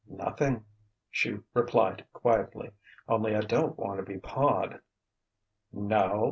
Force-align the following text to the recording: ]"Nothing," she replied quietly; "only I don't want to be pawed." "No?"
]"Nothing," 0.09 0.65
she 1.11 1.37
replied 1.53 2.05
quietly; 2.11 2.71
"only 3.07 3.35
I 3.35 3.41
don't 3.41 3.77
want 3.77 3.99
to 3.99 4.03
be 4.03 4.17
pawed." 4.17 4.79
"No?" 5.71 6.17